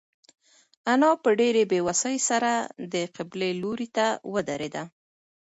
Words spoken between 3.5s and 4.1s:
لوري ته